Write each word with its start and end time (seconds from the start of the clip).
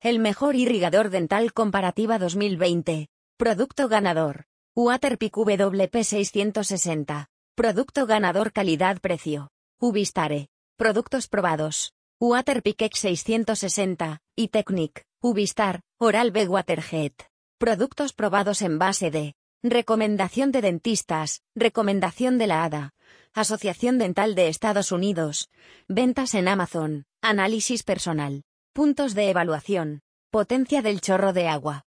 El 0.00 0.18
mejor 0.18 0.56
irrigador 0.56 1.08
dental 1.08 1.54
comparativa 1.54 2.18
2020. 2.18 3.08
Producto 3.38 3.88
ganador. 3.88 4.44
Waterpik 4.76 5.34
WP 5.38 6.02
660. 6.04 7.28
Producto 7.54 8.06
ganador 8.06 8.52
calidad-precio. 8.52 9.48
Ubistare. 9.80 10.48
Productos 10.76 11.28
probados. 11.28 11.94
Waterpik 12.20 12.82
X 12.82 13.00
660. 13.00 14.20
Y 14.36 14.48
Technic. 14.48 15.04
Ubistar. 15.22 15.80
Oral 15.98 16.30
B 16.30 16.46
Waterhead. 16.46 17.12
Productos 17.58 18.12
probados 18.12 18.60
en 18.60 18.78
base 18.78 19.10
de. 19.10 19.34
Recomendación 19.62 20.52
de 20.52 20.60
dentistas. 20.60 21.40
Recomendación 21.54 22.36
de 22.36 22.46
la 22.46 22.64
ADA. 22.64 22.92
Asociación 23.32 23.96
Dental 23.96 24.34
de 24.34 24.48
Estados 24.48 24.92
Unidos. 24.92 25.48
Ventas 25.88 26.34
en 26.34 26.48
Amazon. 26.48 27.06
Análisis 27.22 27.82
personal. 27.82 28.44
Puntos 28.76 29.14
de 29.14 29.30
evaluación. 29.30 30.02
Potencia 30.30 30.82
del 30.82 31.00
chorro 31.00 31.32
de 31.32 31.48
agua. 31.48 31.86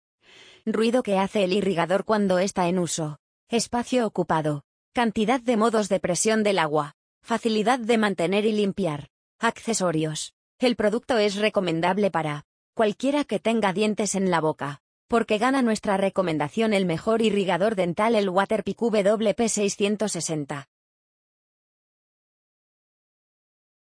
Ruido 0.67 1.05
que 1.05 1.17
hace 1.17 1.45
el 1.45 1.53
irrigador 1.53 2.05
cuando 2.05 2.41
está 2.41 2.67
en 2.67 2.81
uso. 2.81 3.21
Espacio 3.49 4.05
ocupado. 4.05 4.65
Cantidad 4.93 5.41
de 5.41 5.57
modos 5.57 5.89
de 5.89 6.01
presión 6.01 6.43
del 6.43 6.59
agua. 6.59 6.97
Facilidad 7.23 7.79
de 7.79 7.99
mantener 7.99 8.47
y 8.47 8.51
limpiar. 8.51 9.11
Accesorios. 9.39 10.35
El 10.59 10.75
producto 10.75 11.19
es 11.19 11.37
recomendable 11.37 12.11
para 12.11 12.47
cualquiera 12.75 13.23
que 13.23 13.39
tenga 13.39 13.73
dientes 13.73 14.17
en 14.17 14.33
la 14.33 14.41
boca. 14.41 14.81
Porque 15.07 15.39
gana 15.39 15.63
nuestra 15.63 15.99
recomendación 15.99 16.75
el 16.75 16.85
mejor 16.85 17.23
irrigador 17.23 17.77
dental 17.77 18.17
el 18.17 18.29
Waterpik 18.29 18.79
WP660. 18.79 20.67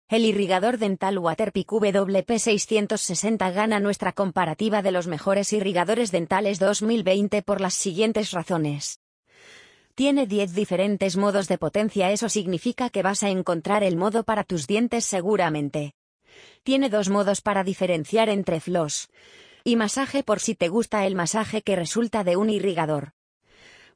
El 0.08 0.26
irrigador 0.26 0.76
dental 0.76 1.18
Waterpik 1.18 1.66
WP660 1.72 3.54
gana 3.54 3.80
nuestra 3.80 4.12
comparativa 4.12 4.82
de 4.82 4.92
los 4.92 5.06
mejores 5.06 5.50
irrigadores 5.54 6.12
dentales 6.12 6.58
2020 6.58 7.40
por 7.40 7.62
las 7.62 7.72
siguientes 7.72 8.32
razones. 8.32 9.00
Tiene 9.94 10.26
10 10.26 10.54
diferentes 10.54 11.16
modos 11.16 11.48
de 11.48 11.56
potencia, 11.56 12.10
eso 12.10 12.28
significa 12.28 12.90
que 12.90 13.02
vas 13.02 13.22
a 13.22 13.30
encontrar 13.30 13.82
el 13.82 13.96
modo 13.96 14.24
para 14.24 14.44
tus 14.44 14.66
dientes 14.66 15.06
seguramente. 15.06 15.94
Tiene 16.64 16.90
dos 16.90 17.08
modos 17.08 17.40
para 17.40 17.64
diferenciar 17.64 18.28
entre 18.28 18.60
floss 18.60 19.08
y 19.64 19.76
masaje 19.76 20.22
por 20.22 20.40
si 20.40 20.54
te 20.54 20.68
gusta 20.68 21.06
el 21.06 21.14
masaje 21.14 21.62
que 21.62 21.76
resulta 21.76 22.24
de 22.24 22.36
un 22.36 22.50
irrigador. 22.50 23.12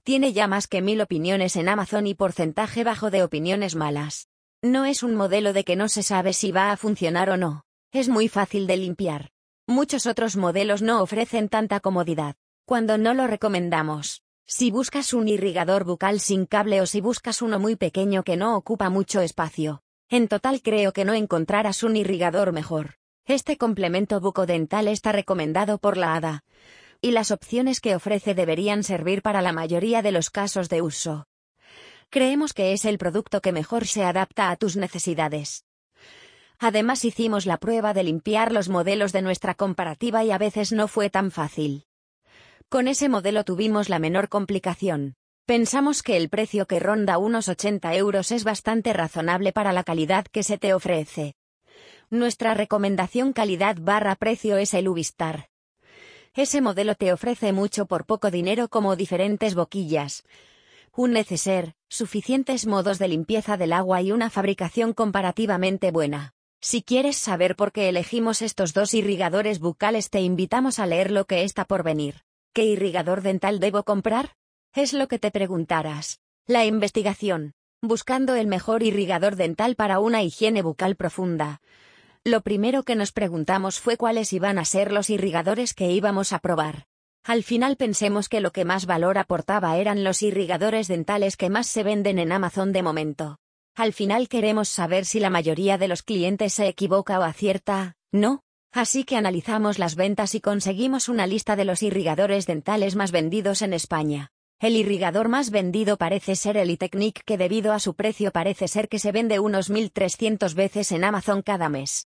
Tiene 0.04 0.32
ya 0.32 0.46
más 0.46 0.68
que 0.68 0.80
mil 0.80 1.02
opiniones 1.02 1.56
en 1.56 1.68
Amazon 1.68 2.06
y 2.06 2.14
porcentaje 2.14 2.82
bajo 2.82 3.10
de 3.10 3.22
opiniones 3.22 3.74
malas. 3.74 4.30
No 4.62 4.86
es 4.86 5.04
un 5.04 5.14
modelo 5.14 5.52
de 5.52 5.62
que 5.62 5.76
no 5.76 5.88
se 5.88 6.02
sabe 6.02 6.32
si 6.32 6.50
va 6.50 6.72
a 6.72 6.76
funcionar 6.76 7.30
o 7.30 7.36
no. 7.36 7.62
Es 7.92 8.08
muy 8.08 8.26
fácil 8.26 8.66
de 8.66 8.76
limpiar. 8.76 9.30
Muchos 9.68 10.04
otros 10.04 10.36
modelos 10.36 10.82
no 10.82 11.00
ofrecen 11.00 11.48
tanta 11.48 11.78
comodidad. 11.78 12.34
Cuando 12.64 12.98
no 12.98 13.14
lo 13.14 13.28
recomendamos. 13.28 14.22
Si 14.46 14.72
buscas 14.72 15.12
un 15.14 15.28
irrigador 15.28 15.84
bucal 15.84 16.18
sin 16.18 16.44
cable 16.44 16.80
o 16.80 16.86
si 16.86 17.00
buscas 17.00 17.40
uno 17.40 17.60
muy 17.60 17.76
pequeño 17.76 18.24
que 18.24 18.36
no 18.36 18.56
ocupa 18.56 18.90
mucho 18.90 19.20
espacio. 19.20 19.82
En 20.08 20.26
total 20.26 20.60
creo 20.60 20.92
que 20.92 21.04
no 21.04 21.14
encontrarás 21.14 21.84
un 21.84 21.94
irrigador 21.94 22.50
mejor. 22.52 22.96
Este 23.26 23.58
complemento 23.58 24.18
bucodental 24.18 24.88
está 24.88 25.12
recomendado 25.12 25.78
por 25.78 25.96
la 25.96 26.16
ADA. 26.16 26.42
Y 27.00 27.12
las 27.12 27.30
opciones 27.30 27.80
que 27.80 27.94
ofrece 27.94 28.34
deberían 28.34 28.82
servir 28.82 29.22
para 29.22 29.40
la 29.40 29.52
mayoría 29.52 30.02
de 30.02 30.10
los 30.10 30.30
casos 30.30 30.68
de 30.68 30.82
uso. 30.82 31.28
Creemos 32.10 32.54
que 32.54 32.72
es 32.72 32.86
el 32.86 32.96
producto 32.96 33.42
que 33.42 33.52
mejor 33.52 33.86
se 33.86 34.02
adapta 34.02 34.50
a 34.50 34.56
tus 34.56 34.76
necesidades. 34.76 35.64
Además 36.58 37.04
hicimos 37.04 37.44
la 37.44 37.58
prueba 37.58 37.92
de 37.92 38.02
limpiar 38.02 38.50
los 38.50 38.70
modelos 38.70 39.12
de 39.12 39.20
nuestra 39.20 39.54
comparativa 39.54 40.24
y 40.24 40.30
a 40.30 40.38
veces 40.38 40.72
no 40.72 40.88
fue 40.88 41.10
tan 41.10 41.30
fácil. 41.30 41.84
Con 42.70 42.88
ese 42.88 43.08
modelo 43.08 43.44
tuvimos 43.44 43.90
la 43.90 43.98
menor 43.98 44.28
complicación. 44.28 45.16
Pensamos 45.44 46.02
que 46.02 46.16
el 46.16 46.30
precio 46.30 46.66
que 46.66 46.80
ronda 46.80 47.18
unos 47.18 47.48
80 47.48 47.94
euros 47.94 48.32
es 48.32 48.42
bastante 48.42 48.92
razonable 48.92 49.52
para 49.52 49.72
la 49.72 49.84
calidad 49.84 50.26
que 50.26 50.42
se 50.42 50.58
te 50.58 50.74
ofrece. 50.74 51.34
Nuestra 52.10 52.54
recomendación 52.54 53.34
calidad 53.34 53.76
barra 53.78 54.16
precio 54.16 54.56
es 54.56 54.72
el 54.72 54.88
Ubistar. 54.88 55.48
Ese 56.34 56.60
modelo 56.60 56.94
te 56.94 57.12
ofrece 57.12 57.52
mucho 57.52 57.86
por 57.86 58.06
poco 58.06 58.30
dinero 58.30 58.68
como 58.68 58.96
diferentes 58.96 59.54
boquillas, 59.54 60.24
un 60.98 61.12
neceser, 61.12 61.74
suficientes 61.88 62.66
modos 62.66 62.98
de 62.98 63.06
limpieza 63.06 63.56
del 63.56 63.72
agua 63.72 64.02
y 64.02 64.10
una 64.10 64.30
fabricación 64.30 64.92
comparativamente 64.92 65.92
buena. 65.92 66.34
Si 66.60 66.82
quieres 66.82 67.16
saber 67.16 67.54
por 67.54 67.70
qué 67.70 67.88
elegimos 67.88 68.42
estos 68.42 68.74
dos 68.74 68.94
irrigadores 68.94 69.60
bucales 69.60 70.10
te 70.10 70.22
invitamos 70.22 70.80
a 70.80 70.86
leer 70.86 71.12
lo 71.12 71.24
que 71.24 71.44
está 71.44 71.66
por 71.66 71.84
venir. 71.84 72.24
¿Qué 72.52 72.64
irrigador 72.64 73.22
dental 73.22 73.60
debo 73.60 73.84
comprar? 73.84 74.34
Es 74.74 74.92
lo 74.92 75.06
que 75.06 75.20
te 75.20 75.30
preguntarás. 75.30 76.18
La 76.48 76.64
investigación. 76.64 77.52
Buscando 77.80 78.34
el 78.34 78.48
mejor 78.48 78.82
irrigador 78.82 79.36
dental 79.36 79.76
para 79.76 80.00
una 80.00 80.24
higiene 80.24 80.62
bucal 80.62 80.96
profunda. 80.96 81.60
Lo 82.24 82.40
primero 82.40 82.82
que 82.82 82.96
nos 82.96 83.12
preguntamos 83.12 83.78
fue 83.78 83.96
cuáles 83.96 84.32
iban 84.32 84.58
a 84.58 84.64
ser 84.64 84.90
los 84.90 85.10
irrigadores 85.10 85.74
que 85.74 85.92
íbamos 85.92 86.32
a 86.32 86.40
probar. 86.40 86.88
Al 87.24 87.42
final 87.42 87.76
pensemos 87.76 88.28
que 88.28 88.40
lo 88.40 88.52
que 88.52 88.64
más 88.64 88.86
valor 88.86 89.18
aportaba 89.18 89.76
eran 89.76 90.04
los 90.04 90.22
irrigadores 90.22 90.88
dentales 90.88 91.36
que 91.36 91.50
más 91.50 91.66
se 91.66 91.82
venden 91.82 92.18
en 92.18 92.32
Amazon 92.32 92.72
de 92.72 92.82
momento. 92.82 93.38
Al 93.74 93.92
final 93.92 94.28
queremos 94.28 94.68
saber 94.68 95.04
si 95.04 95.20
la 95.20 95.30
mayoría 95.30 95.78
de 95.78 95.88
los 95.88 96.02
clientes 96.02 96.54
se 96.54 96.66
equivoca 96.66 97.20
o 97.20 97.22
acierta, 97.22 97.94
¿no? 98.10 98.42
Así 98.72 99.04
que 99.04 99.16
analizamos 99.16 99.78
las 99.78 99.94
ventas 99.94 100.34
y 100.34 100.40
conseguimos 100.40 101.08
una 101.08 101.26
lista 101.26 101.56
de 101.56 101.64
los 101.64 101.82
irrigadores 101.82 102.46
dentales 102.46 102.96
más 102.96 103.12
vendidos 103.12 103.62
en 103.62 103.72
España. 103.72 104.30
El 104.60 104.74
irrigador 104.74 105.28
más 105.28 105.50
vendido 105.50 105.96
parece 105.96 106.34
ser 106.34 106.56
el 106.56 106.70
iTechnic 106.70 107.22
que 107.24 107.38
debido 107.38 107.72
a 107.72 107.78
su 107.78 107.94
precio 107.94 108.32
parece 108.32 108.66
ser 108.66 108.88
que 108.88 108.98
se 108.98 109.12
vende 109.12 109.38
unos 109.38 109.70
1.300 109.70 110.54
veces 110.54 110.90
en 110.90 111.04
Amazon 111.04 111.42
cada 111.42 111.68
mes. 111.68 112.08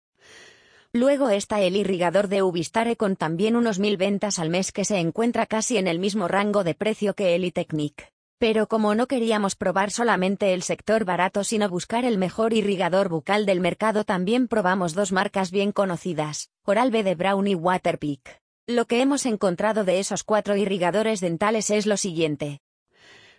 Luego 0.93 1.29
está 1.29 1.61
el 1.61 1.77
irrigador 1.77 2.27
de 2.27 2.43
Ubistare 2.43 2.97
con 2.97 3.15
también 3.15 3.55
unos 3.55 3.79
mil 3.79 3.95
ventas 3.95 4.39
al 4.39 4.49
mes 4.49 4.73
que 4.73 4.83
se 4.83 4.99
encuentra 4.99 5.45
casi 5.45 5.77
en 5.77 5.87
el 5.87 5.99
mismo 5.99 6.27
rango 6.27 6.65
de 6.65 6.75
precio 6.75 7.13
que 7.13 7.33
el 7.33 7.45
iTechnic. 7.45 8.11
Pero 8.37 8.67
como 8.67 8.93
no 8.93 9.07
queríamos 9.07 9.55
probar 9.55 9.91
solamente 9.91 10.53
el 10.53 10.63
sector 10.63 11.05
barato 11.05 11.45
sino 11.45 11.69
buscar 11.69 12.03
el 12.03 12.17
mejor 12.17 12.51
irrigador 12.51 13.07
bucal 13.07 13.45
del 13.45 13.61
mercado 13.61 14.03
también 14.03 14.49
probamos 14.49 14.93
dos 14.93 15.13
marcas 15.13 15.49
bien 15.49 15.71
conocidas, 15.71 16.49
Oral-B 16.65 17.03
de 17.03 17.15
Brown 17.15 17.47
y 17.47 17.55
Waterpik. 17.55 18.41
Lo 18.67 18.85
que 18.85 19.01
hemos 19.01 19.25
encontrado 19.25 19.85
de 19.85 19.99
esos 19.99 20.25
cuatro 20.25 20.57
irrigadores 20.57 21.21
dentales 21.21 21.69
es 21.69 21.85
lo 21.85 21.95
siguiente. 21.95 22.59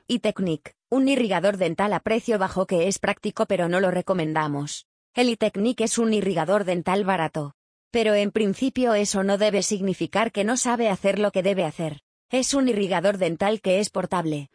iTechnic, 0.07 0.75
un 0.89 1.07
irrigador 1.07 1.59
dental 1.59 1.93
a 1.93 2.01
precio 2.01 2.39
bajo 2.39 2.67
que 2.67 2.89
es 2.89 2.99
práctico 2.99 3.45
pero 3.45 3.69
no 3.69 3.79
lo 3.79 3.91
recomendamos. 3.91 4.87
El 5.15 5.29
iTechnic 5.29 5.83
es 5.83 5.99
un 5.99 6.15
irrigador 6.15 6.65
dental 6.65 7.05
barato. 7.05 7.53
Pero 7.91 8.15
en 8.15 8.31
principio 8.31 8.95
eso 8.95 9.23
no 9.23 9.37
debe 9.37 9.63
significar 9.63 10.33
que 10.33 10.43
no 10.43 10.57
sabe 10.57 10.89
hacer 10.89 11.19
lo 11.19 11.33
que 11.33 11.43
debe 11.43 11.65
hacer. 11.65 12.01
Es 12.31 12.55
un 12.55 12.71
irrigador 12.71 13.19
dental 13.19 13.61
que 13.61 13.81
es 13.81 13.91
portable. 13.91 14.49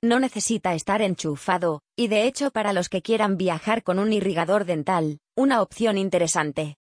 No 0.00 0.18
necesita 0.18 0.72
estar 0.72 1.02
enchufado, 1.02 1.82
y 1.96 2.08
de 2.08 2.24
hecho 2.24 2.50
para 2.50 2.72
los 2.72 2.88
que 2.88 3.02
quieran 3.02 3.36
viajar 3.36 3.82
con 3.82 3.98
un 3.98 4.14
irrigador 4.14 4.64
dental, 4.64 5.18
una 5.36 5.60
opción 5.60 5.98
interesante. 5.98 6.78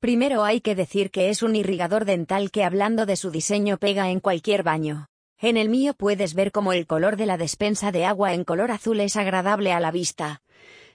Primero 0.00 0.42
hay 0.42 0.62
que 0.62 0.74
decir 0.74 1.10
que 1.10 1.28
es 1.28 1.42
un 1.42 1.54
irrigador 1.54 2.06
dental 2.06 2.50
que 2.50 2.64
hablando 2.64 3.04
de 3.04 3.16
su 3.16 3.30
diseño 3.30 3.76
pega 3.76 4.08
en 4.08 4.20
cualquier 4.20 4.62
baño. 4.62 5.08
En 5.38 5.58
el 5.58 5.68
mío 5.68 5.92
puedes 5.92 6.32
ver 6.32 6.50
cómo 6.50 6.72
el 6.72 6.86
color 6.86 7.18
de 7.18 7.26
la 7.26 7.36
despensa 7.36 7.92
de 7.92 8.06
agua 8.06 8.32
en 8.32 8.44
color 8.44 8.70
azul 8.70 9.00
es 9.00 9.16
agradable 9.16 9.74
a 9.74 9.80
la 9.80 9.90
vista 9.90 10.40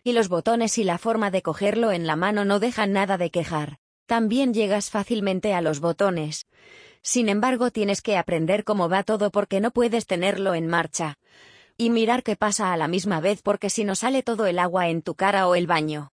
y 0.08 0.14
los 0.14 0.30
botones 0.30 0.78
y 0.78 0.86
la 0.86 0.98
forma 0.98 1.32
de 1.32 1.42
cogerlo 1.42 1.92
en 1.92 2.08
la 2.08 2.16
mano 2.16 2.46
no 2.46 2.62
dejan 2.62 2.94
nada 2.94 3.18
de 3.18 3.30
quejar. 3.30 3.78
También 4.06 4.54
llegas 4.54 4.90
fácilmente 4.90 5.54
a 5.54 5.60
los 5.60 5.82
botones. 5.82 6.46
Sin 7.02 7.28
embargo, 7.28 7.72
tienes 7.72 8.02
que 8.02 8.16
aprender 8.16 8.64
cómo 8.64 8.88
va 8.88 9.04
todo 9.04 9.32
porque 9.32 9.60
no 9.60 9.72
puedes 9.72 10.08
tenerlo 10.08 10.56
en 10.56 10.68
marcha. 10.68 11.16
Y 11.78 11.90
mirar 11.90 12.24
qué 12.24 12.38
pasa 12.38 12.72
a 12.72 12.78
la 12.78 12.88
misma 12.88 13.20
vez 13.20 13.42
porque 13.42 13.70
si 13.70 13.84
no 13.84 13.96
sale 13.96 14.24
todo 14.24 14.46
el 14.46 14.60
agua 14.60 14.88
en 14.88 15.02
tu 15.02 15.14
cara 15.14 15.46
o 15.46 15.56
el 15.56 15.68
baño. 15.68 16.14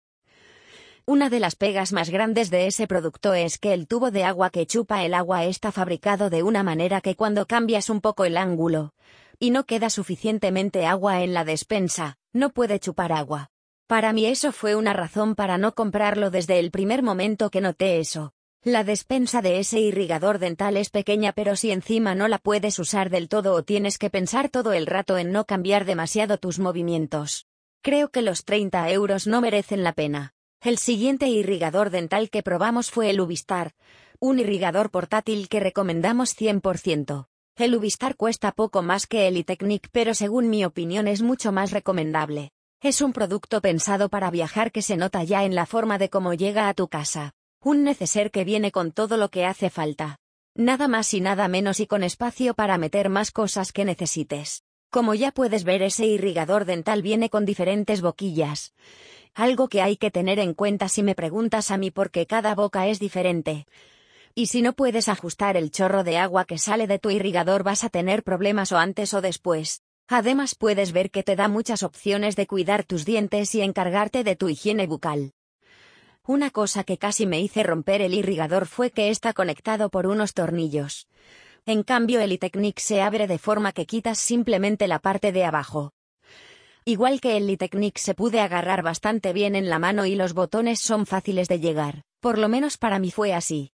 Una 1.05 1.29
de 1.29 1.41
las 1.41 1.57
pegas 1.57 1.93
más 1.93 2.11
grandes 2.11 2.49
de 2.49 2.69
ese 2.69 2.87
producto 2.87 3.35
es 3.35 3.59
que 3.59 3.75
el 3.75 3.89
tubo 3.89 4.13
de 4.13 4.23
agua 4.23 4.51
que 4.51 4.67
chupa 4.67 5.05
el 5.05 5.15
agua 5.15 5.47
está 5.47 5.73
fabricado 5.73 6.31
de 6.31 6.45
una 6.45 6.63
manera 6.63 7.01
que 7.01 7.17
cuando 7.17 7.47
cambias 7.47 7.91
un 7.91 8.01
poco 8.01 8.25
el 8.25 8.37
ángulo 8.37 8.93
y 9.41 9.51
no 9.51 9.65
queda 9.65 9.91
suficientemente 9.91 10.87
agua 10.87 11.25
en 11.25 11.35
la 11.35 11.45
despensa, 11.45 12.19
no 12.33 12.51
puede 12.51 12.79
chupar 12.79 13.11
agua. 13.11 13.51
Para 13.91 14.13
mí 14.13 14.25
eso 14.25 14.53
fue 14.53 14.77
una 14.77 14.93
razón 14.93 15.35
para 15.35 15.59
no 15.59 15.75
comprarlo 15.75 16.31
desde 16.31 16.61
el 16.61 16.71
primer 16.71 17.03
momento 17.03 17.51
que 17.51 17.61
noté 17.61 17.99
eso. 17.99 18.33
La 18.63 18.85
despensa 18.85 19.43
de 19.43 19.59
ese 19.59 19.81
irrigador 19.81 20.39
dental 20.39 20.77
es 20.77 20.91
pequeña 20.91 21.33
pero 21.33 21.57
si 21.57 21.73
encima 21.73 22.15
no 22.15 22.29
la 22.29 22.39
puedes 22.39 22.79
usar 22.79 23.11
del 23.11 23.29
todo 23.29 23.53
o 23.53 23.65
tienes 23.65 23.99
que 23.99 24.09
pensar 24.09 24.49
todo 24.49 24.75
el 24.75 24.87
rato 24.87 25.19
en 25.19 25.33
no 25.33 25.45
cambiar 25.45 25.87
demasiado 25.87 26.39
tus 26.39 26.61
movimientos. 26.61 27.49
Creo 27.83 28.11
que 28.13 28.23
los 28.23 28.45
30 28.45 28.89
euros 28.93 29.27
no 29.27 29.41
merecen 29.41 29.83
la 29.83 29.93
pena. 29.93 30.35
El 30.61 30.79
siguiente 30.79 31.27
irrigador 31.27 31.91
dental 31.91 32.31
que 32.31 32.45
probamos 32.45 32.93
fue 32.93 33.11
el 33.11 33.21
Ubistar. 33.21 33.73
Un 34.21 34.39
irrigador 34.39 34.93
portátil 34.93 35.49
que 35.49 35.59
recomendamos 35.59 36.41
100%. 36.41 37.27
El 37.57 37.75
Ubistar 37.75 38.15
cuesta 38.15 38.53
poco 38.53 38.83
más 38.83 39.09
que 39.09 39.27
el 39.27 39.37
iTechnic 39.37 39.89
pero 39.91 40.15
según 40.15 40.49
mi 40.49 40.65
opinión 40.65 41.09
es 41.09 41.23
mucho 41.23 41.51
más 41.51 41.73
recomendable. 41.73 42.53
Es 42.83 43.03
un 43.03 43.13
producto 43.13 43.61
pensado 43.61 44.09
para 44.09 44.31
viajar 44.31 44.73
que 44.73 44.81
se 44.81 44.97
nota 44.97 45.23
ya 45.23 45.45
en 45.45 45.55
la 45.55 45.67
forma 45.67 45.99
de 45.99 46.09
cómo 46.09 46.33
llega 46.33 46.67
a 46.67 46.73
tu 46.73 46.89
casa. 46.89 47.35
Un 47.63 47.85
neceser 47.85 48.31
que 48.31 48.43
viene 48.43 48.73
con 48.73 48.91
todo 48.91 49.19
lo 49.19 49.29
que 49.29 49.45
hace 49.45 49.69
falta. 49.69 50.17
Nada 50.55 50.89
más 50.89 51.13
y 51.13 51.21
nada 51.21 51.47
menos 51.47 51.79
y 51.81 51.87
con 51.87 52.03
espacio 52.03 52.55
para 52.55 52.79
meter 52.79 53.11
más 53.11 53.33
cosas 53.33 53.73
que 53.73 53.85
necesites. 53.85 54.63
Como 54.89 55.13
ya 55.13 55.31
puedes 55.31 55.65
ver 55.65 55.83
ese 55.83 56.07
irrigador 56.07 56.65
dental 56.65 57.03
viene 57.03 57.29
con 57.29 57.45
diferentes 57.45 58.01
boquillas. 58.01 58.73
Algo 59.35 59.69
que 59.69 59.83
hay 59.83 59.99
que 59.99 60.11
tener 60.11 60.39
en 60.39 60.55
cuenta 60.55 60.89
si 60.89 61.03
me 61.03 61.15
preguntas 61.15 61.71
a 61.71 61.77
mí 61.77 61.91
porque 61.91 62.25
cada 62.25 62.55
boca 62.55 62.89
es 62.89 62.99
diferente. 62.99 63.67
Y 64.35 64.47
si 64.47 64.63
no 64.63 64.73
puedes 64.73 65.11
ajustar 65.11 65.59
el 65.59 65.71
chorro 65.71 66.03
de 66.03 66.17
agua 66.17 66.47
que 66.47 66.57
sale 66.57 66.87
de 66.87 66.99
tu 66.99 67.11
irrigador 67.11 67.63
vas 67.63 67.85
a 67.85 67.91
tener 67.91 68.23
problemas 68.23 68.73
o 68.73 68.79
antes 68.79 69.13
o 69.13 69.21
después. 69.21 69.83
Además 70.13 70.57
puedes 70.57 70.91
ver 70.91 71.13
que 71.13 71.23
te 71.23 71.37
da 71.37 71.47
muchas 71.47 71.85
opciones 71.85 72.35
de 72.35 72.49
cuidar 72.49 72.83
tus 72.83 73.05
dientes 73.05 73.55
y 73.55 73.61
encargarte 73.61 74.25
de 74.25 74.35
tu 74.35 74.49
higiene 74.49 74.89
bucal. 74.89 75.35
Una 76.27 76.51
cosa 76.51 76.83
que 76.83 76.99
casi 76.99 77.27
me 77.27 77.41
hice 77.41 77.63
romper 77.63 78.03
el 78.03 78.15
irrigador 78.15 78.67
fue 78.67 78.91
que 78.91 79.11
está 79.11 79.33
conectado 79.33 79.89
por 79.89 80.09
unos 80.09 80.35
tornillos. 80.35 81.07
En 81.65 81.85
cambio 81.85 82.21
el 82.21 82.33
iTechnic 82.33 82.81
se 82.81 83.03
abre 83.03 83.29
de 83.29 83.39
forma 83.39 83.71
que 83.71 83.87
quitas 83.87 84.19
simplemente 84.19 84.89
la 84.89 84.99
parte 84.99 85.31
de 85.31 85.45
abajo. 85.45 85.93
Igual 86.85 87.21
que 87.21 87.37
el 87.37 87.49
iTechnic 87.49 87.97
se 87.97 88.15
pude 88.17 88.41
agarrar 88.41 88.83
bastante 88.83 89.33
bien 89.33 89.55
en 89.55 89.71
la 89.71 89.79
mano 89.79 90.07
y 90.07 90.17
los 90.17 90.33
botones 90.33 90.81
son 90.81 91.07
fáciles 91.07 91.47
de 91.47 91.61
llegar, 91.61 92.03
por 92.19 92.37
lo 92.37 92.49
menos 92.49 92.79
para 92.79 92.99
mí 92.99 93.13
fue 93.13 93.33
así. 93.33 93.75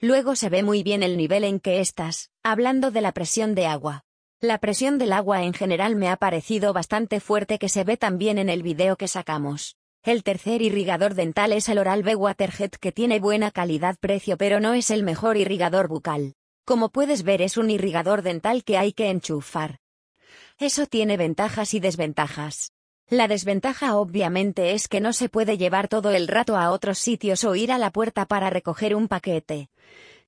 Luego 0.00 0.34
se 0.34 0.48
ve 0.48 0.64
muy 0.64 0.82
bien 0.82 1.04
el 1.04 1.16
nivel 1.16 1.44
en 1.44 1.60
que 1.60 1.78
estás, 1.78 2.30
hablando 2.42 2.90
de 2.90 3.02
la 3.02 3.12
presión 3.12 3.54
de 3.54 3.66
agua. 3.66 4.02
La 4.42 4.56
presión 4.56 4.96
del 4.96 5.12
agua 5.12 5.42
en 5.42 5.52
general 5.52 5.96
me 5.96 6.08
ha 6.08 6.16
parecido 6.16 6.72
bastante 6.72 7.20
fuerte 7.20 7.58
que 7.58 7.68
se 7.68 7.84
ve 7.84 7.98
también 7.98 8.38
en 8.38 8.48
el 8.48 8.62
video 8.62 8.96
que 8.96 9.06
sacamos. 9.06 9.76
El 10.02 10.22
tercer 10.22 10.62
irrigador 10.62 11.12
dental 11.12 11.52
es 11.52 11.68
el 11.68 11.76
Oral-B 11.76 12.14
Waterhead 12.14 12.70
que 12.70 12.90
tiene 12.90 13.20
buena 13.20 13.50
calidad-precio 13.50 14.38
pero 14.38 14.58
no 14.58 14.72
es 14.72 14.90
el 14.90 15.02
mejor 15.02 15.36
irrigador 15.36 15.88
bucal. 15.88 16.36
Como 16.64 16.88
puedes 16.88 17.22
ver 17.22 17.42
es 17.42 17.58
un 17.58 17.68
irrigador 17.68 18.22
dental 18.22 18.64
que 18.64 18.78
hay 18.78 18.94
que 18.94 19.10
enchufar. 19.10 19.76
Eso 20.58 20.86
tiene 20.86 21.18
ventajas 21.18 21.74
y 21.74 21.80
desventajas. 21.80 22.72
La 23.10 23.28
desventaja 23.28 23.96
obviamente 23.96 24.72
es 24.72 24.88
que 24.88 25.02
no 25.02 25.12
se 25.12 25.28
puede 25.28 25.58
llevar 25.58 25.86
todo 25.86 26.12
el 26.12 26.28
rato 26.28 26.56
a 26.56 26.70
otros 26.70 26.98
sitios 26.98 27.44
o 27.44 27.56
ir 27.56 27.72
a 27.72 27.76
la 27.76 27.90
puerta 27.90 28.24
para 28.24 28.48
recoger 28.48 28.96
un 28.96 29.06
paquete. 29.06 29.68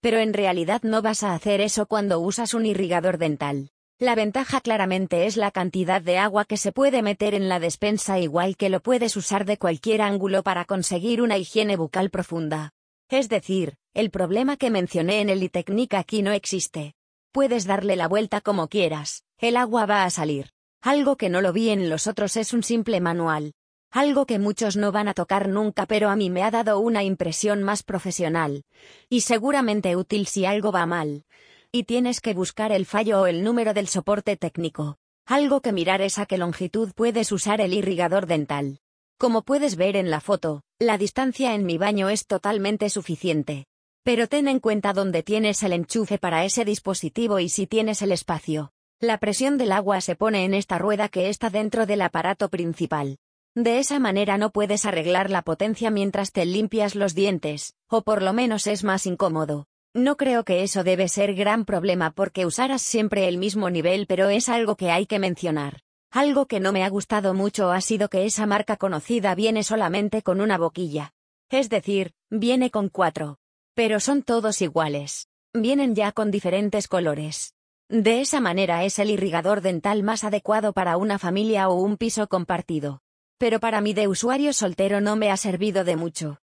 Pero 0.03 0.19
en 0.19 0.35
realidad 0.35 0.83
no 0.83 1.01
vas 1.01 1.23
a 1.23 1.33
hacer 1.33 1.63
eso 1.63 1.87
cuando 1.87 2.21
usas 2.21 2.53
un 2.53 2.67
irrigador 2.67 3.17
dental. 3.17 3.71
La 4.03 4.17
ventaja 4.17 4.61
claramente 4.61 5.27
es 5.27 5.37
la 5.37 5.53
cantidad 5.53 6.03
de 6.03 6.19
agua 6.19 6.45
que 6.45 6.57
se 6.57 6.73
puede 6.73 7.03
meter 7.03 7.35
en 7.35 7.49
la 7.49 7.61
despensa 7.61 8.19
igual 8.19 8.57
que 8.57 8.69
lo 8.69 8.81
puedes 8.81 9.17
usar 9.17 9.45
de 9.45 9.59
cualquier 9.59 10.03
ángulo 10.03 10.43
para 10.43 10.65
conseguir 10.65 11.23
una 11.23 11.39
higiene 11.39 11.77
bucal 11.77 12.11
profunda. 12.11 12.73
Es 13.09 13.29
decir, 13.29 13.77
el 13.95 14.11
problema 14.11 14.57
que 14.57 14.71
mencioné 14.71 15.21
en 15.21 15.29
el 15.29 15.41
iTechnic 15.41 15.95
aquí 15.95 16.23
no 16.23 16.33
existe. 16.33 16.97
Puedes 17.31 17.65
darle 17.65 17.95
la 17.95 18.09
vuelta 18.09 18.41
como 18.41 18.67
quieras, 18.67 19.23
el 19.39 19.57
agua 19.57 19.87
va 19.87 20.03
a 20.03 20.11
salir. 20.11 20.51
Algo 20.81 21.17
que 21.17 21.29
no 21.29 21.41
lo 21.41 21.53
vi 21.53 21.69
en 21.69 21.89
los 21.89 22.09
otros 22.09 22.37
es 22.37 22.53
un 22.53 22.65
simple 22.65 23.01
manual. 23.01 23.53
Algo 23.93 24.27
que 24.27 24.41
muchos 24.41 24.77
no 24.77 24.91
van 24.91 25.07
a 25.07 25.15
tocar 25.15 25.49
nunca 25.49 25.87
pero 25.87 26.09
a 26.09 26.17
mí 26.17 26.29
me 26.29 26.43
ha 26.43 26.51
dado 26.51 26.81
una 26.81 27.05
impresión 27.05 27.63
más 27.63 27.85
profesional. 27.85 28.65
Y 29.09 29.21
seguramente 29.21 29.95
útil 29.95 30.27
si 30.27 30.45
algo 30.45 30.73
va 30.73 30.87
mal. 30.87 31.25
Y 31.75 31.85
tienes 31.85 32.21
que 32.21 32.35
buscar 32.35 32.71
el 32.71 32.85
fallo 32.85 33.23
o 33.23 33.27
el 33.27 33.43
número 33.43 33.73
del 33.73 33.89
soporte 33.89 34.37
técnico. 34.37 34.99
Algo 35.25 35.63
que 35.63 35.73
mirar 35.73 36.03
es 36.03 36.19
a 36.19 36.27
qué 36.27 36.37
longitud 36.37 36.93
puedes 36.95 37.33
usar 37.33 37.63
el 37.63 37.73
irrigador 37.73 38.27
dental. 38.27 38.81
Como 39.17 39.41
puedes 39.41 39.77
ver 39.77 39.97
en 39.97 40.11
la 40.11 40.21
foto, 40.21 40.61
la 40.79 40.99
distancia 40.99 41.55
en 41.55 41.65
mi 41.65 41.79
baño 41.79 42.11
es 42.11 42.27
totalmente 42.27 42.91
suficiente. 42.91 43.65
Pero 44.03 44.27
ten 44.27 44.49
en 44.49 44.61
cuenta 44.61 44.93
dónde 44.93 45.23
tienes 45.23 45.63
el 45.63 45.73
enchufe 45.73 46.19
para 46.19 46.45
ese 46.45 46.67
dispositivo 46.67 47.39
y 47.39 47.49
si 47.49 47.67
tienes 47.67 48.03
el 48.03 48.13
espacio. 48.13 48.73
La 49.01 49.17
presión 49.17 49.57
del 49.57 49.73
agua 49.73 50.03
se 50.03 50.15
pone 50.15 50.45
en 50.45 50.53
esta 50.53 50.77
rueda 50.77 51.09
que 51.09 51.31
está 51.31 51.49
dentro 51.49 51.87
del 51.87 52.03
aparato 52.03 52.51
principal. 52.51 53.17
De 53.55 53.79
esa 53.79 53.99
manera 53.99 54.37
no 54.37 54.51
puedes 54.51 54.85
arreglar 54.85 55.31
la 55.31 55.41
potencia 55.41 55.91
mientras 55.91 56.33
te 56.33 56.45
limpias 56.45 56.95
los 56.95 57.15
dientes, 57.15 57.73
o 57.89 58.03
por 58.03 58.21
lo 58.21 58.35
menos 58.35 58.67
es 58.67 58.85
más 58.85 59.07
incómodo. 59.07 59.69
No 59.95 60.17
creo 60.17 60.45
que 60.45 60.63
eso 60.63 60.85
debe 60.85 61.07
ser 61.07 61.35
gran 61.35 61.67
problema 61.67 62.13
porque 62.13 62.47
usarás 62.47 62.81
siempre 62.81 63.29
el 63.29 63.37
mismo 63.37 63.69
nivel 63.69 64.07
pero 64.07 64.31
es 64.31 64.49
algo 64.49 64.75
que 64.75 64.91
hay 64.91 65.05
que 65.05 65.19
mencionar. 65.19 65.81
Algo 66.11 66.47
que 66.47 66.61
no 66.61 66.73
me 66.73 66.85
ha 66.85 66.89
gustado 66.89 67.35
mucho 67.35 67.71
ha 67.71 67.81
sido 67.81 68.09
que 68.09 68.25
esa 68.25 68.47
marca 68.47 68.77
conocida 68.77 69.35
viene 69.35 69.63
solamente 69.63 70.23
con 70.23 70.41
una 70.41 70.57
boquilla. 70.57 71.13
Es 71.51 71.69
decir, 71.69 72.13
viene 72.31 72.71
con 72.71 72.89
cuatro. 72.89 73.39
Pero 73.75 74.01
son 74.01 74.23
todos 74.23 74.63
iguales. 74.63 75.29
Vienen 75.55 75.95
ya 75.95 76.13
con 76.13 76.31
diferentes 76.31 76.89
colores. 76.89 77.55
De 77.91 78.23
esa 78.23 78.41
manera 78.41 78.85
es 78.85 78.99
el 78.99 79.11
irrigador 79.11 79.61
dental 79.61 80.03
más 80.03 80.25
adecuado 80.25 80.73
para 80.73 80.97
una 80.97 81.19
familia 81.19 81.69
o 81.69 81.75
un 81.75 81.99
piso 81.99 82.27
compartido. 82.29 83.03
Pero 83.37 83.61
para 83.61 83.83
mí 83.83 83.93
de 83.93 84.09
usuario 84.09 84.55
soltero 84.55 85.03
no 85.03 85.17
me 85.17 85.31
ha 85.31 85.37
servido 85.37 85.85
de 85.85 85.97
mucho. 85.97 86.42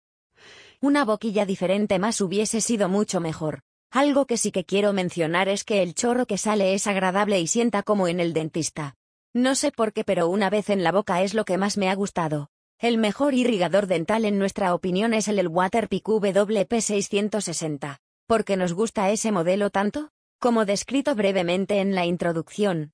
Una 0.82 1.06
boquilla 1.06 1.46
diferente 1.46 2.00
más 2.00 2.22
hubiese 2.22 2.62
sido 2.62 2.90
mucho 2.90 3.20
mejor. 3.20 3.62
Algo 3.92 4.26
que 4.26 4.38
sí 4.38 4.52
que 4.52 4.66
quiero 4.66 4.94
mencionar 4.94 5.48
es 5.48 5.64
que 5.64 5.82
el 5.82 5.96
chorro 5.96 6.26
que 6.26 6.38
sale 6.38 6.74
es 6.74 6.86
agradable 6.88 7.40
y 7.40 7.48
sienta 7.48 7.82
como 7.82 8.08
en 8.08 8.20
el 8.20 8.34
dentista. 8.34 8.96
No 9.34 9.56
sé 9.56 9.72
por 9.72 9.94
qué 9.94 10.04
pero 10.04 10.28
una 10.28 10.50
vez 10.50 10.70
en 10.70 10.84
la 10.84 10.92
boca 10.92 11.22
es 11.22 11.34
lo 11.34 11.46
que 11.46 11.58
más 11.58 11.78
me 11.78 11.90
ha 11.90 11.96
gustado. 11.96 12.50
El 12.78 12.98
mejor 12.98 13.34
irrigador 13.34 13.88
dental 13.88 14.26
en 14.26 14.38
nuestra 14.38 14.74
opinión 14.74 15.14
es 15.14 15.30
el, 15.30 15.40
el 15.40 15.48
Waterpik 15.48 16.04
WP660. 16.04 18.00
¿Por 18.28 18.44
qué 18.44 18.58
nos 18.58 18.74
gusta 18.74 19.10
ese 19.12 19.32
modelo 19.32 19.70
tanto? 19.70 20.10
Como 20.40 20.66
descrito 20.66 21.16
brevemente 21.16 21.80
en 21.80 21.96
la 21.96 22.06
introducción, 22.06 22.94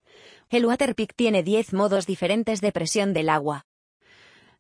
el 0.50 0.66
Waterpik 0.66 1.16
tiene 1.16 1.42
10 1.42 1.74
modos 1.74 2.06
diferentes 2.06 2.62
de 2.62 2.72
presión 2.72 3.14
del 3.14 3.30
agua. 3.30 3.66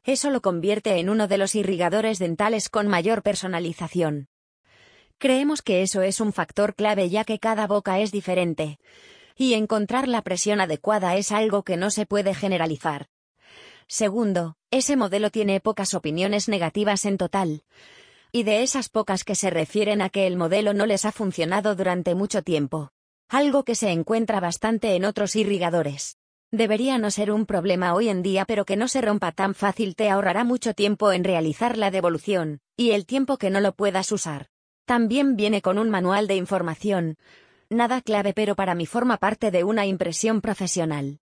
Eso 0.03 0.29
lo 0.29 0.41
convierte 0.41 0.97
en 0.99 1.09
uno 1.09 1.27
de 1.27 1.37
los 1.37 1.55
irrigadores 1.55 2.19
dentales 2.19 2.69
con 2.69 2.87
mayor 2.87 3.21
personalización. 3.21 4.27
Creemos 5.17 5.61
que 5.61 5.83
eso 5.83 6.01
es 6.01 6.19
un 6.19 6.33
factor 6.33 6.75
clave 6.75 7.09
ya 7.09 7.23
que 7.23 7.39
cada 7.39 7.67
boca 7.67 7.99
es 7.99 8.11
diferente. 8.11 8.79
Y 9.37 9.53
encontrar 9.53 10.07
la 10.07 10.21
presión 10.23 10.59
adecuada 10.61 11.15
es 11.15 11.31
algo 11.31 11.63
que 11.63 11.77
no 11.77 11.91
se 11.91 12.05
puede 12.05 12.33
generalizar. 12.33 13.07
Segundo, 13.87 14.55
ese 14.71 14.95
modelo 14.95 15.29
tiene 15.29 15.59
pocas 15.59 15.93
opiniones 15.93 16.47
negativas 16.47 17.05
en 17.05 17.17
total 17.17 17.63
y 18.31 18.43
de 18.43 18.63
esas 18.63 18.89
pocas 18.89 19.23
que 19.23 19.35
se 19.35 19.49
refieren 19.49 20.01
a 20.01 20.09
que 20.09 20.25
el 20.25 20.37
modelo 20.37 20.73
no 20.73 20.85
les 20.85 21.05
ha 21.05 21.11
funcionado 21.11 21.75
durante 21.75 22.15
mucho 22.15 22.41
tiempo. 22.41 22.91
Algo 23.27 23.63
que 23.63 23.75
se 23.75 23.91
encuentra 23.91 24.39
bastante 24.39 24.95
en 24.95 25.05
otros 25.05 25.35
irrigadores. 25.35 26.17
Debería 26.51 26.97
no 26.97 27.11
ser 27.11 27.31
un 27.31 27.45
problema 27.45 27.93
hoy 27.93 28.09
en 28.09 28.21
día 28.21 28.43
pero 28.43 28.65
que 28.65 28.75
no 28.75 28.89
se 28.89 28.99
rompa 28.99 29.31
tan 29.31 29.55
fácil 29.55 29.95
te 29.95 30.09
ahorrará 30.09 30.43
mucho 30.43 30.73
tiempo 30.73 31.13
en 31.13 31.23
realizar 31.23 31.77
la 31.77 31.91
devolución, 31.91 32.59
y 32.75 32.91
el 32.91 33.05
tiempo 33.05 33.37
que 33.37 33.49
no 33.49 33.61
lo 33.61 33.71
puedas 33.71 34.11
usar. 34.11 34.47
También 34.85 35.37
viene 35.37 35.61
con 35.61 35.77
un 35.77 35.89
manual 35.89 36.27
de 36.27 36.35
información. 36.35 37.15
Nada 37.69 38.01
clave 38.01 38.33
pero 38.33 38.55
para 38.55 38.75
mí 38.75 38.85
forma 38.85 39.15
parte 39.15 39.49
de 39.49 39.63
una 39.63 39.85
impresión 39.85 40.41
profesional. 40.41 41.19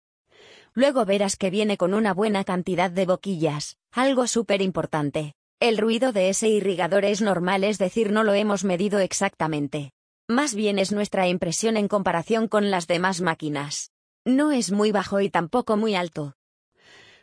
Luego 0.72 1.04
verás 1.04 1.36
que 1.36 1.50
viene 1.50 1.76
con 1.76 1.92
una 1.92 2.14
buena 2.14 2.44
cantidad 2.44 2.90
de 2.90 3.04
boquillas, 3.04 3.76
algo 3.92 4.26
súper 4.26 4.62
importante. 4.62 5.34
El 5.60 5.76
ruido 5.76 6.12
de 6.12 6.30
ese 6.30 6.48
irrigador 6.48 7.04
es 7.04 7.20
normal, 7.20 7.64
es 7.64 7.76
decir, 7.76 8.12
no 8.12 8.24
lo 8.24 8.32
hemos 8.32 8.64
medido 8.64 8.98
exactamente. 8.98 9.92
Más 10.26 10.54
bien 10.54 10.78
es 10.78 10.90
nuestra 10.90 11.28
impresión 11.28 11.76
en 11.76 11.88
comparación 11.88 12.48
con 12.48 12.70
las 12.70 12.86
demás 12.86 13.20
máquinas. 13.20 13.90
No 14.28 14.52
es 14.52 14.72
muy 14.72 14.92
bajo 14.92 15.22
y 15.22 15.30
tampoco 15.30 15.78
muy 15.78 15.94
alto. 15.94 16.34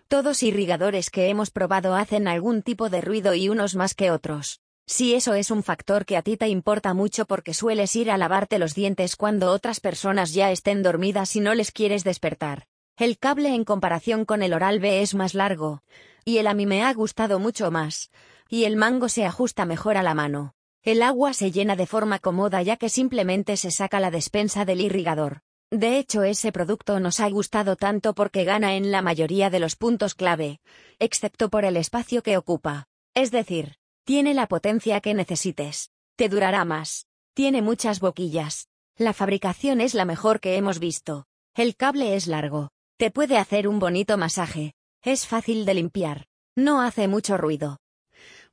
Todos 0.07 0.41
irrigadores 0.41 1.11
que 1.11 1.29
hemos 1.29 1.51
probado 1.51 1.93
hacen 1.93 2.27
algún 2.27 2.63
tipo 2.63 2.89
de 2.89 2.99
ruido 3.01 3.35
y 3.35 3.47
unos 3.47 3.75
más 3.75 3.93
que 3.93 4.09
otros. 4.09 4.59
Si 4.87 5.13
eso 5.13 5.35
es 5.35 5.51
un 5.51 5.61
factor 5.61 6.07
que 6.07 6.17
a 6.17 6.23
ti 6.23 6.35
te 6.35 6.47
importa 6.47 6.95
mucho 6.95 7.27
porque 7.27 7.53
sueles 7.53 7.95
ir 7.95 8.09
a 8.09 8.17
lavarte 8.17 8.57
los 8.57 8.73
dientes 8.73 9.15
cuando 9.15 9.51
otras 9.51 9.81
personas 9.81 10.33
ya 10.33 10.49
estén 10.49 10.81
dormidas 10.81 11.35
y 11.35 11.41
no 11.41 11.53
les 11.53 11.71
quieres 11.71 12.03
despertar. 12.03 12.65
El 12.97 13.19
cable 13.19 13.53
en 13.53 13.65
comparación 13.65 14.25
con 14.25 14.41
el 14.41 14.55
oral 14.55 14.79
B 14.79 15.03
es 15.03 15.13
más 15.13 15.35
largo, 15.35 15.83
y 16.23 16.39
el 16.39 16.47
a 16.47 16.55
mí 16.55 16.65
me 16.65 16.81
ha 16.81 16.91
gustado 16.91 17.37
mucho 17.37 17.69
más. 17.69 18.09
Y 18.49 18.63
el 18.63 18.77
mango 18.77 19.09
se 19.09 19.25
ajusta 19.25 19.65
mejor 19.65 19.97
a 19.97 20.01
la 20.01 20.15
mano. 20.15 20.55
El 20.81 21.03
agua 21.03 21.33
se 21.33 21.51
llena 21.51 21.75
de 21.75 21.85
forma 21.85 22.17
cómoda 22.17 22.63
ya 22.63 22.77
que 22.77 22.89
simplemente 22.89 23.57
se 23.57 23.69
saca 23.69 23.99
la 23.99 24.09
despensa 24.09 24.65
del 24.65 24.81
irrigador. 24.81 25.43
De 25.71 25.97
hecho, 25.97 26.23
ese 26.23 26.51
producto 26.51 26.99
nos 26.99 27.19
ha 27.19 27.29
gustado 27.29 27.75
tanto 27.75 28.13
porque 28.13 28.43
gana 28.43 28.75
en 28.75 28.91
la 28.91 29.01
mayoría 29.01 29.49
de 29.49 29.59
los 29.59 29.75
puntos 29.75 30.13
clave, 30.13 30.59
excepto 30.99 31.49
por 31.49 31.65
el 31.65 31.75
espacio 31.75 32.21
que 32.21 32.37
ocupa. 32.37 32.87
Es 33.13 33.31
decir, 33.31 33.77
tiene 34.03 34.33
la 34.33 34.47
potencia 34.47 35.01
que 35.01 35.13
necesites. 35.13 35.91
Te 36.15 36.29
durará 36.29 36.63
más. 36.65 37.07
Tiene 37.33 37.61
muchas 37.61 37.99
boquillas. 37.99 38.69
La 38.97 39.13
fabricación 39.13 39.81
es 39.81 39.93
la 39.93 40.05
mejor 40.05 40.39
que 40.39 40.55
hemos 40.55 40.79
visto. 40.79 41.25
El 41.55 41.75
cable 41.75 42.15
es 42.15 42.27
largo. 42.27 42.69
Te 42.97 43.11
puede 43.11 43.37
hacer 43.37 43.67
un 43.67 43.79
bonito 43.79 44.17
masaje. 44.17 44.73
Es 45.01 45.27
fácil 45.27 45.65
de 45.65 45.73
limpiar. 45.73 46.27
No 46.55 46.81
hace 46.81 47.07
mucho 47.07 47.37
ruido. 47.37 47.79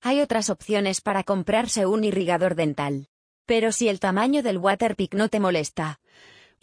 Hay 0.00 0.20
otras 0.20 0.50
opciones 0.50 1.00
para 1.00 1.22
comprarse 1.22 1.86
un 1.86 2.02
irrigador 2.02 2.56
dental. 2.56 3.06
Pero 3.46 3.70
si 3.70 3.88
el 3.88 4.00
tamaño 4.00 4.42
del 4.42 4.58
Waterpik 4.58 5.14
no 5.14 5.28
te 5.28 5.38
molesta, 5.38 6.00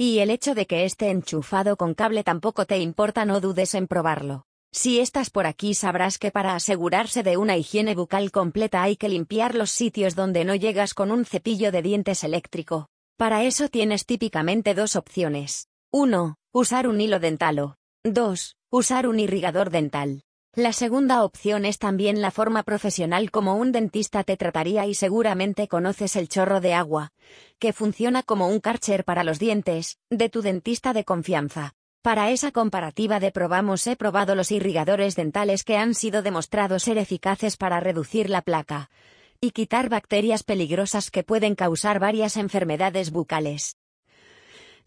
y 0.02 0.20
el 0.20 0.30
hecho 0.30 0.56
de 0.56 0.66
que 0.66 0.86
esté 0.86 1.10
enchufado 1.10 1.76
con 1.76 1.94
cable 1.94 2.24
tampoco 2.24 2.66
te 2.66 2.78
importa, 2.78 3.26
no 3.26 3.42
dudes 3.42 3.76
en 3.76 3.86
probarlo. 3.86 4.46
Si 4.72 5.02
estás 5.02 5.30
por 5.30 5.46
aquí 5.46 5.74
sabrás 5.74 6.18
que 6.18 6.32
para 6.32 6.56
asegurarse 6.56 7.22
de 7.22 7.36
una 7.36 7.58
higiene 7.58 7.96
bucal 7.96 8.32
completa 8.32 8.82
hay 8.82 8.96
que 8.96 9.10
limpiar 9.10 9.56
los 9.56 9.72
sitios 9.72 10.16
donde 10.16 10.46
no 10.46 10.56
llegas 10.56 10.94
con 10.94 11.12
un 11.12 11.26
cepillo 11.26 11.74
de 11.74 11.82
dientes 11.82 12.24
eléctrico. 12.24 12.88
Para 13.18 13.44
eso 13.44 13.68
tienes 13.68 14.06
típicamente 14.06 14.74
dos 14.74 14.96
opciones. 14.96 15.68
1. 15.92 16.38
Usar 16.54 16.88
un 16.88 17.02
hilo 17.02 17.20
dental 17.20 17.60
o 17.60 17.76
2. 18.06 18.56
Usar 18.72 19.06
un 19.06 19.20
irrigador 19.20 19.70
dental. 19.70 20.22
La 20.56 20.74
segunda 20.74 21.24
opción 21.24 21.64
es 21.64 21.78
también 21.78 22.22
la 22.22 22.32
forma 22.32 22.64
profesional 22.64 23.30
como 23.30 23.56
un 23.56 23.72
dentista 23.72 24.24
te 24.24 24.36
trataría 24.36 24.88
y 24.88 24.96
seguramente 24.96 25.68
conoces 25.68 26.16
el 26.16 26.28
chorro 26.28 26.60
de 26.60 26.74
agua, 26.74 27.14
que 27.60 27.72
funciona 27.72 28.24
como 28.24 28.48
un 28.48 28.60
karcher 28.60 29.06
para 29.06 29.24
los 29.24 29.38
dientes, 29.38 30.00
de 30.10 30.28
tu 30.28 30.42
dentista 30.42 30.92
de 30.92 31.06
confianza. 31.06 31.76
Para 32.02 32.32
esa 32.32 32.52
comparativa 32.52 33.20
de 33.20 33.32
probamos 33.32 33.86
he 33.86 33.96
probado 33.96 34.34
los 34.34 34.52
irrigadores 34.52 35.16
dentales 35.16 35.64
que 35.64 35.78
han 35.78 35.94
sido 35.94 36.24
demostrados 36.24 36.84
ser 36.84 36.98
eficaces 36.98 37.56
para 37.56 37.80
reducir 37.80 38.30
la 38.30 38.42
placa 38.42 38.90
y 39.42 39.52
quitar 39.52 39.88
bacterias 39.88 40.44
peligrosas 40.44 41.12
que 41.12 41.24
pueden 41.24 41.56
causar 41.56 42.00
varias 42.00 42.36
enfermedades 42.36 43.12
bucales. 43.12 43.79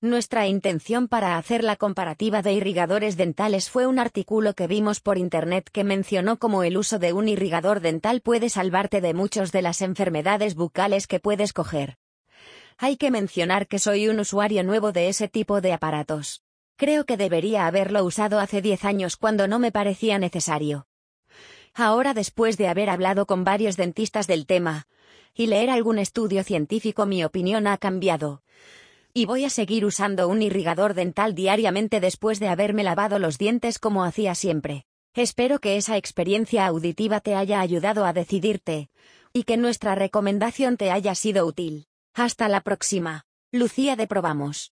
Nuestra 0.02 0.48
intención 0.48 1.06
para 1.06 1.38
hacer 1.38 1.62
la 1.62 1.76
comparativa 1.76 2.42
de 2.42 2.52
irrigadores 2.52 3.16
dentales 3.16 3.70
fue 3.70 3.86
un 3.86 4.00
artículo 4.00 4.52
que 4.52 4.66
vimos 4.66 4.98
por 4.98 5.16
internet 5.16 5.70
que 5.70 5.84
mencionó 5.84 6.40
cómo 6.40 6.64
el 6.64 6.76
uso 6.76 6.98
de 6.98 7.12
un 7.12 7.28
irrigador 7.28 7.78
dental 7.78 8.20
puede 8.20 8.48
salvarte 8.48 9.00
de 9.00 9.14
muchas 9.14 9.52
de 9.52 9.62
las 9.62 9.80
enfermedades 9.80 10.56
bucales 10.56 11.06
que 11.06 11.20
puedes 11.20 11.52
coger. 11.52 11.98
Hay 12.78 12.96
que 12.96 13.12
mencionar 13.12 13.68
que 13.68 13.78
soy 13.78 14.08
un 14.08 14.18
usuario 14.18 14.64
nuevo 14.64 14.90
de 14.90 15.08
ese 15.08 15.28
tipo 15.28 15.60
de 15.60 15.72
aparatos. 15.72 16.42
Creo 16.74 17.06
que 17.06 17.16
debería 17.16 17.68
haberlo 17.68 18.04
usado 18.04 18.40
hace 18.40 18.60
10 18.60 18.84
años 18.84 19.16
cuando 19.16 19.46
no 19.46 19.60
me 19.60 19.70
parecía 19.70 20.18
necesario. 20.18 20.88
Ahora 21.74 22.12
después 22.12 22.56
de 22.56 22.66
haber 22.66 22.90
hablado 22.90 23.24
con 23.24 23.44
varios 23.44 23.76
dentistas 23.76 24.26
del 24.26 24.46
tema, 24.46 24.88
y 25.32 25.46
leer 25.46 25.70
algún 25.70 26.00
estudio 26.00 26.42
científico 26.42 27.06
mi 27.06 27.22
opinión 27.22 27.68
ha 27.68 27.78
cambiado 27.78 28.42
y 29.14 29.26
voy 29.26 29.44
a 29.44 29.50
seguir 29.50 29.84
usando 29.84 30.28
un 30.28 30.42
irrigador 30.42 30.94
dental 30.94 31.34
diariamente 31.34 32.00
después 32.00 32.40
de 32.40 32.48
haberme 32.48 32.82
lavado 32.82 33.18
los 33.18 33.38
dientes 33.38 33.78
como 33.78 34.04
hacía 34.04 34.34
siempre. 34.34 34.86
Espero 35.14 35.58
que 35.58 35.76
esa 35.76 35.96
experiencia 35.96 36.66
auditiva 36.66 37.20
te 37.20 37.34
haya 37.34 37.60
ayudado 37.60 38.06
a 38.06 38.12
decidirte, 38.12 38.88
y 39.32 39.44
que 39.44 39.58
nuestra 39.58 39.94
recomendación 39.94 40.76
te 40.76 40.90
haya 40.90 41.14
sido 41.14 41.46
útil. 41.46 41.86
Hasta 42.14 42.48
la 42.48 42.62
próxima. 42.62 43.26
Lucía 43.50 43.96
de 43.96 44.06
Probamos. 44.06 44.72